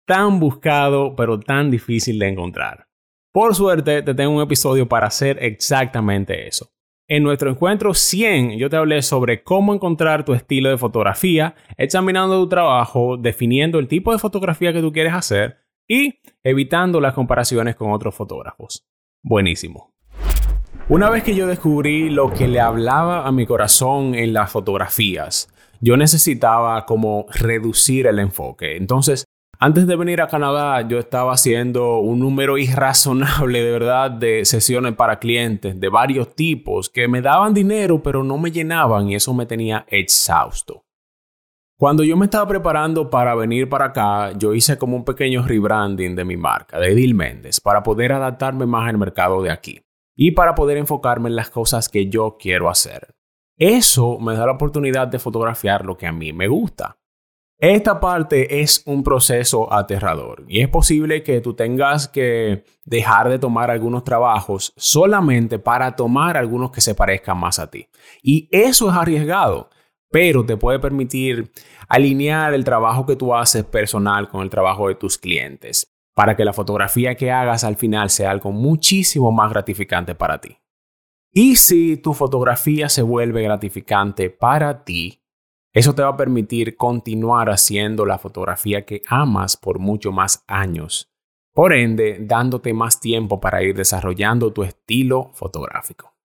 Tan 0.10 0.40
buscado 0.40 1.16
pero 1.16 1.40
tan 1.40 1.70
difícil 1.70 2.18
de 2.18 2.30
encontrar. 2.30 2.88
Por 3.32 3.54
suerte 3.54 4.02
te 4.02 4.16
tengo 4.16 4.32
un 4.32 4.42
episodio 4.42 4.90
para 4.90 5.06
hacer 5.06 5.38
exactamente 5.40 6.48
eso. 6.48 6.72
En 7.08 7.22
nuestro 7.22 7.52
encuentro 7.52 7.94
100 7.94 8.58
yo 8.58 8.72
te 8.72 8.78
hablé 8.78 9.04
sobre 9.04 9.44
cómo 9.44 9.72
encontrar 9.72 10.26
tu 10.26 10.34
estilo 10.34 10.72
de 10.72 10.80
fotografía, 10.80 11.54
examinando 11.78 12.42
tu 12.42 12.50
trabajo, 12.50 13.18
definiendo 13.18 13.78
el 13.78 13.88
tipo 13.88 14.12
de 14.12 14.18
fotografía 14.18 14.74
que 14.74 14.82
tú 14.82 14.92
quieres 14.92 15.14
hacer 15.14 15.58
y 15.88 16.16
evitando 16.44 17.00
las 17.00 17.14
comparaciones 17.14 17.76
con 17.76 17.92
otros 17.92 18.16
fotógrafos. 18.16 18.88
Buenísimo. 19.22 19.94
Una 20.88 21.12
vez 21.12 21.22
que 21.22 21.36
yo 21.36 21.46
descubrí 21.46 22.10
lo 22.10 22.34
que 22.34 22.48
le 22.48 22.60
hablaba 22.60 23.28
a 23.28 23.32
mi 23.32 23.46
corazón 23.46 24.16
en 24.16 24.34
las 24.34 24.52
fotografías, 24.52 25.54
yo 25.82 25.98
necesitaba 25.98 26.88
como 26.88 27.28
reducir 27.30 28.08
el 28.08 28.18
enfoque. 28.18 28.76
Entonces 28.76 29.29
antes 29.62 29.86
de 29.88 29.96
venir 29.98 30.22
a 30.22 30.28
Canadá, 30.28 30.88
yo 30.88 31.00
estaba 31.00 31.34
haciendo 31.34 32.00
un 32.00 32.20
número 32.20 32.58
irrazonable 32.58 33.62
de 33.62 33.72
verdad 33.72 34.10
de 34.10 34.46
sesiones 34.46 34.96
para 34.96 35.20
clientes 35.20 35.78
de 35.78 35.90
varios 35.90 36.34
tipos 36.34 36.90
que 36.90 37.10
me 37.10 37.22
daban 37.22 37.54
dinero 37.54 38.02
pero 38.02 38.24
no 38.24 38.38
me 38.38 38.52
llenaban 38.52 39.10
y 39.10 39.16
eso 39.16 39.34
me 39.34 39.46
tenía 39.46 39.86
exhausto. 39.90 40.86
Cuando 41.78 42.04
yo 42.04 42.18
me 42.18 42.26
estaba 42.26 42.48
preparando 42.48 43.10
para 43.10 43.36
venir 43.36 43.70
para 43.70 43.86
acá, 43.86 44.32
yo 44.38 44.54
hice 44.54 44.78
como 44.78 44.98
un 44.98 45.06
pequeño 45.06 45.44
rebranding 45.46 46.16
de 46.16 46.26
mi 46.26 46.36
marca, 46.36 46.78
de 46.80 46.92
Edil 46.92 47.16
Méndez, 47.16 47.62
para 47.62 47.84
poder 47.84 48.12
adaptarme 48.12 48.66
más 48.66 48.90
al 48.90 48.98
mercado 48.98 49.42
de 49.42 49.52
aquí 49.52 49.82
y 50.16 50.32
para 50.32 50.56
poder 50.56 50.78
enfocarme 50.78 51.30
en 51.30 51.38
las 51.38 51.50
cosas 51.50 51.88
que 51.88 52.10
yo 52.10 52.38
quiero 52.38 52.70
hacer. 52.70 53.16
Eso 53.58 54.20
me 54.20 54.36
da 54.36 54.46
la 54.46 54.54
oportunidad 54.54 55.08
de 55.08 55.20
fotografiar 55.20 55.86
lo 55.86 55.98
que 55.98 56.08
a 56.08 56.12
mí 56.12 56.34
me 56.34 56.48
gusta. 56.48 56.99
Esta 57.62 58.00
parte 58.00 58.62
es 58.62 58.84
un 58.86 59.04
proceso 59.04 59.72
aterrador 59.74 60.46
y 60.48 60.62
es 60.62 60.70
posible 60.70 61.24
que 61.24 61.42
tú 61.42 61.56
tengas 61.56 62.08
que 62.08 62.64
dejar 62.86 63.28
de 63.28 63.38
tomar 63.38 63.70
algunos 63.70 64.06
trabajos 64.06 64.72
solamente 64.78 65.60
para 65.60 65.94
tomar 65.98 66.38
algunos 66.38 66.72
que 66.72 66.80
se 66.80 66.96
parezcan 66.96 67.38
más 67.38 67.60
a 67.60 67.70
ti. 67.70 67.90
Y 68.24 68.48
eso 68.50 68.90
es 68.90 68.96
arriesgado, 68.96 69.70
pero 70.10 70.46
te 70.46 70.56
puede 70.56 70.80
permitir 70.80 71.52
alinear 71.90 72.54
el 72.54 72.64
trabajo 72.64 73.06
que 73.06 73.18
tú 73.18 73.36
haces 73.36 73.66
personal 73.66 74.30
con 74.30 74.42
el 74.42 74.50
trabajo 74.50 74.88
de 74.88 74.96
tus 74.96 75.18
clientes 75.18 75.94
para 76.16 76.38
que 76.38 76.46
la 76.46 76.54
fotografía 76.54 77.16
que 77.16 77.30
hagas 77.30 77.66
al 77.66 77.76
final 77.76 78.10
sea 78.10 78.32
algo 78.32 78.54
muchísimo 78.54 79.34
más 79.34 79.50
gratificante 79.50 80.16
para 80.16 80.40
ti. 80.40 80.58
Y 81.30 81.58
si 81.58 81.98
tu 81.98 82.14
fotografía 82.14 82.88
se 82.88 83.02
vuelve 83.02 83.44
gratificante 83.44 84.30
para 84.30 84.86
ti, 84.86 85.19
eso 85.74 85.94
te 85.94 86.02
va 86.02 86.10
a 86.10 86.18
permitir 86.18 86.76
continuar 86.76 87.50
haciendo 87.50 88.06
la 88.06 88.18
fotografía 88.18 88.86
que 88.86 89.02
amas 89.08 89.56
por 89.56 89.80
mucho 89.80 90.12
más 90.12 90.44
años. 90.48 91.12
Por 91.54 91.74
ende, 91.74 92.18
dándote 92.22 92.74
más 92.74 93.00
tiempo 93.00 93.40
para 93.40 93.62
ir 93.62 93.76
desarrollando 93.76 94.52
tu 94.52 94.64
estilo 94.64 95.32
fotográfico. 95.34 96.16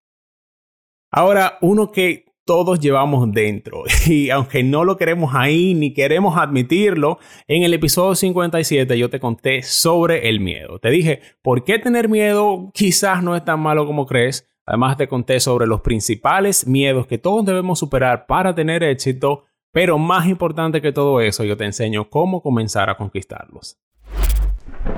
Ahora, 1.10 1.58
uno 1.60 1.92
que 1.92 2.24
todos 2.44 2.78
llevamos 2.78 3.32
dentro 3.32 3.84
y 4.06 4.30
aunque 4.30 4.62
no 4.62 4.84
lo 4.84 4.96
queremos 4.96 5.34
ahí 5.34 5.74
ni 5.74 5.92
queremos 5.92 6.36
admitirlo, 6.36 7.18
en 7.46 7.62
el 7.62 7.74
episodio 7.74 8.14
57 8.14 8.98
yo 8.98 9.10
te 9.10 9.20
conté 9.20 9.62
sobre 9.62 10.28
el 10.28 10.40
miedo. 10.40 10.78
Te 10.78 10.90
dije, 10.90 11.20
¿por 11.42 11.64
qué 11.64 11.78
tener 11.78 12.08
miedo 12.08 12.70
quizás 12.74 13.22
no 13.22 13.36
es 13.36 13.44
tan 13.44 13.60
malo 13.60 13.86
como 13.86 14.06
crees? 14.06 14.46
Además 14.66 14.96
te 14.96 15.08
conté 15.08 15.40
sobre 15.40 15.66
los 15.66 15.82
principales 15.82 16.66
miedos 16.66 17.06
que 17.06 17.18
todos 17.18 17.44
debemos 17.44 17.78
superar 17.78 18.26
para 18.26 18.54
tener 18.54 18.82
éxito, 18.82 19.44
pero 19.72 19.98
más 19.98 20.26
importante 20.26 20.80
que 20.80 20.92
todo 20.92 21.20
eso, 21.20 21.44
yo 21.44 21.56
te 21.56 21.64
enseño 21.64 22.08
cómo 22.08 22.40
comenzar 22.42 22.88
a 22.88 22.96
conquistarlos. 22.96 23.78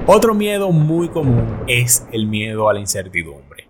Otro 0.07 0.35
miedo 0.35 0.71
muy 0.71 1.09
común 1.09 1.65
es 1.67 2.07
el 2.13 2.27
miedo 2.27 2.69
a 2.69 2.75
la 2.75 2.81
incertidumbre. 2.81 3.69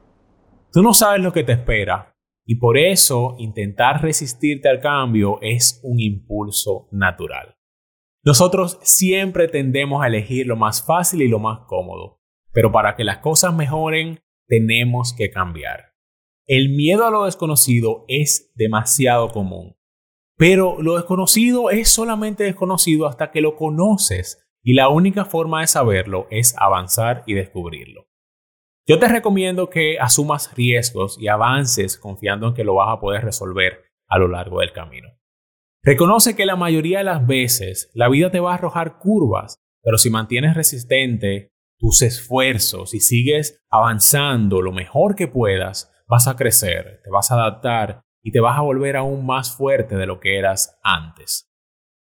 Tú 0.70 0.82
no 0.82 0.92
sabes 0.92 1.22
lo 1.22 1.32
que 1.32 1.44
te 1.44 1.52
espera 1.52 2.14
y 2.44 2.56
por 2.56 2.76
eso 2.76 3.34
intentar 3.38 4.02
resistirte 4.02 4.68
al 4.68 4.80
cambio 4.80 5.38
es 5.40 5.80
un 5.82 5.98
impulso 5.98 6.88
natural. 6.92 7.56
Nosotros 8.22 8.78
siempre 8.82 9.48
tendemos 9.48 10.02
a 10.02 10.08
elegir 10.08 10.46
lo 10.46 10.56
más 10.56 10.84
fácil 10.84 11.22
y 11.22 11.28
lo 11.28 11.38
más 11.38 11.60
cómodo, 11.66 12.20
pero 12.52 12.70
para 12.70 12.96
que 12.96 13.04
las 13.04 13.18
cosas 13.18 13.54
mejoren 13.54 14.20
tenemos 14.46 15.14
que 15.16 15.30
cambiar. 15.30 15.94
El 16.46 16.70
miedo 16.70 17.06
a 17.06 17.10
lo 17.10 17.24
desconocido 17.24 18.04
es 18.08 18.52
demasiado 18.54 19.30
común, 19.30 19.76
pero 20.36 20.80
lo 20.80 20.96
desconocido 20.96 21.70
es 21.70 21.88
solamente 21.88 22.44
desconocido 22.44 23.06
hasta 23.06 23.30
que 23.30 23.40
lo 23.40 23.56
conoces 23.56 24.46
y 24.62 24.74
la 24.74 24.88
única 24.88 25.24
forma 25.24 25.60
de 25.60 25.66
saberlo 25.66 26.26
es 26.30 26.54
avanzar 26.58 27.22
y 27.26 27.34
descubrirlo. 27.34 28.08
Yo 28.88 29.00
te 29.00 29.08
recomiendo 29.08 29.70
que 29.70 29.98
asumas 29.98 30.54
riesgos 30.54 31.18
y 31.20 31.28
avances 31.28 31.98
confiando 31.98 32.48
en 32.48 32.54
que 32.54 32.64
lo 32.64 32.74
vas 32.74 32.96
a 32.96 33.00
poder 33.00 33.24
resolver 33.24 33.84
a 34.08 34.18
lo 34.18 34.28
largo 34.28 34.60
del 34.60 34.72
camino. 34.72 35.08
Reconoce 35.82 36.36
que 36.36 36.46
la 36.46 36.56
mayoría 36.56 36.98
de 36.98 37.04
las 37.04 37.26
veces 37.26 37.90
la 37.94 38.08
vida 38.08 38.30
te 38.30 38.40
va 38.40 38.52
a 38.52 38.54
arrojar 38.54 38.98
curvas, 38.98 39.60
pero 39.82 39.98
si 39.98 40.10
mantienes 40.10 40.54
resistente 40.54 41.52
tus 41.78 42.02
esfuerzos 42.02 42.94
y 42.94 43.00
sigues 43.00 43.62
avanzando 43.70 44.62
lo 44.62 44.72
mejor 44.72 45.14
que 45.14 45.28
puedas, 45.28 45.92
vas 46.08 46.28
a 46.28 46.36
crecer, 46.36 47.00
te 47.04 47.10
vas 47.10 47.30
a 47.30 47.34
adaptar 47.34 48.02
y 48.22 48.32
te 48.32 48.40
vas 48.40 48.58
a 48.58 48.62
volver 48.62 48.96
aún 48.96 49.24
más 49.26 49.56
fuerte 49.56 49.96
de 49.96 50.06
lo 50.06 50.20
que 50.20 50.38
eras 50.38 50.78
antes. 50.82 51.50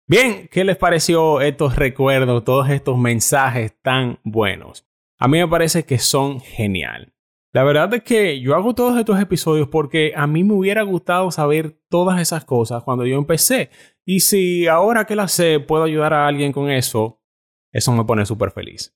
Bien, 0.07 0.47
¿qué 0.51 0.63
les 0.63 0.77
pareció 0.77 1.41
estos 1.41 1.75
recuerdos, 1.75 2.43
todos 2.43 2.69
estos 2.69 2.97
mensajes 2.97 3.73
tan 3.81 4.19
buenos? 4.23 4.87
A 5.17 5.27
mí 5.27 5.39
me 5.39 5.47
parece 5.47 5.83
que 5.85 5.97
son 5.97 6.39
genial. 6.39 7.15
La 7.51 7.63
verdad 7.63 7.93
es 7.93 8.03
que 8.03 8.39
yo 8.41 8.53
hago 8.53 8.75
todos 8.75 8.99
estos 8.99 9.19
episodios 9.19 9.69
porque 9.69 10.13
a 10.15 10.27
mí 10.27 10.43
me 10.43 10.53
hubiera 10.53 10.83
gustado 10.83 11.31
saber 11.31 11.79
todas 11.89 12.19
esas 12.19 12.45
cosas 12.45 12.83
cuando 12.83 13.05
yo 13.05 13.17
empecé. 13.17 13.69
Y 14.05 14.19
si 14.19 14.67
ahora 14.67 15.05
que 15.05 15.15
las 15.15 15.31
sé 15.31 15.59
puedo 15.59 15.83
ayudar 15.85 16.13
a 16.13 16.27
alguien 16.27 16.51
con 16.51 16.69
eso, 16.69 17.23
eso 17.71 17.91
me 17.93 18.05
pone 18.05 18.25
súper 18.25 18.51
feliz. 18.51 18.94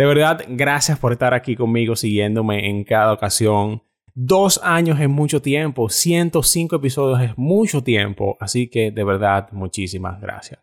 De 0.00 0.06
verdad, 0.06 0.46
gracias 0.48 0.98
por 0.98 1.12
estar 1.12 1.34
aquí 1.34 1.54
conmigo 1.54 1.94
siguiéndome 1.94 2.70
en 2.70 2.84
cada 2.84 3.12
ocasión. 3.12 3.82
Dos 4.14 4.58
años 4.64 4.98
es 4.98 5.10
mucho 5.10 5.42
tiempo, 5.42 5.90
105 5.90 6.76
episodios 6.76 7.20
es 7.20 7.36
mucho 7.36 7.84
tiempo, 7.84 8.38
así 8.40 8.70
que 8.70 8.92
de 8.92 9.04
verdad 9.04 9.50
muchísimas 9.52 10.18
gracias. 10.18 10.62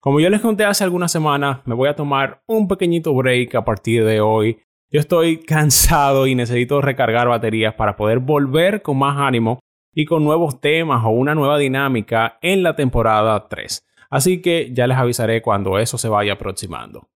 Como 0.00 0.20
yo 0.20 0.28
les 0.28 0.42
conté 0.42 0.66
hace 0.66 0.84
algunas 0.84 1.10
semanas, 1.10 1.60
me 1.64 1.74
voy 1.74 1.88
a 1.88 1.96
tomar 1.96 2.42
un 2.46 2.68
pequeñito 2.68 3.14
break 3.14 3.54
a 3.54 3.64
partir 3.64 4.04
de 4.04 4.20
hoy. 4.20 4.58
Yo 4.90 5.00
estoy 5.00 5.38
cansado 5.46 6.26
y 6.26 6.34
necesito 6.34 6.82
recargar 6.82 7.26
baterías 7.26 7.72
para 7.72 7.96
poder 7.96 8.18
volver 8.18 8.82
con 8.82 8.98
más 8.98 9.16
ánimo 9.16 9.60
y 9.94 10.04
con 10.04 10.22
nuevos 10.24 10.60
temas 10.60 11.02
o 11.06 11.08
una 11.08 11.34
nueva 11.34 11.56
dinámica 11.56 12.36
en 12.42 12.62
la 12.62 12.76
temporada 12.76 13.48
3. 13.48 13.82
Así 14.10 14.42
que 14.42 14.74
ya 14.74 14.86
les 14.86 14.98
avisaré 14.98 15.40
cuando 15.40 15.78
eso 15.78 15.96
se 15.96 16.10
vaya 16.10 16.34
aproximando. 16.34 17.08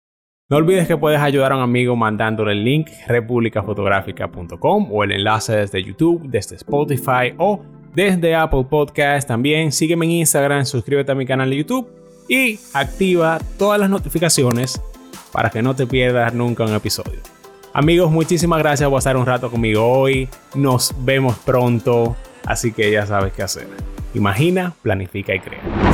No 0.50 0.56
olvides 0.56 0.88
que 0.88 0.96
puedes 0.96 1.20
ayudar 1.20 1.52
a 1.52 1.58
un 1.58 1.62
amigo 1.62 1.98
mandándole 1.98 2.54
el 2.54 2.64
link 2.64 2.88
republicafotográfica.com 3.06 4.88
o 4.90 5.04
el 5.04 5.12
enlace 5.12 5.58
desde 5.58 5.84
YouTube, 5.84 6.22
desde 6.24 6.56
Spotify 6.56 7.34
o 7.38 7.62
desde 7.94 8.34
Apple 8.34 8.66
Podcast. 8.70 9.28
También 9.28 9.74
sígueme 9.74 10.06
en 10.06 10.12
Instagram, 10.12 10.66
suscríbete 10.66 11.12
a 11.12 11.16
mi 11.16 11.26
canal 11.26 11.50
de 11.50 11.58
YouTube 11.58 11.90
y 12.30 12.58
activa 12.74 13.40
todas 13.58 13.78
las 13.78 13.90
notificaciones 13.90 14.82
para 15.34 15.50
que 15.50 15.62
no 15.62 15.76
te 15.76 15.86
pierdas 15.86 16.34
nunca 16.34 16.64
un 16.64 16.74
episodio. 16.74 17.20
Amigos, 17.74 18.10
muchísimas 18.10 18.60
gracias 18.60 18.90
por 18.90 19.00
estar 19.00 19.18
un 19.18 19.26
rato 19.26 19.52
conmigo 19.52 19.86
hoy. 19.86 20.30
Nos 20.56 20.96
vemos 21.00 21.38
pronto, 21.40 22.16
así 22.46 22.72
que 22.72 22.90
ya 22.90 23.06
sabes 23.06 23.34
qué 23.34 23.44
hacer. 23.44 23.68
Imagina, 24.14 24.74
planifica 24.82 25.36
y 25.36 25.42
crea. 25.42 25.87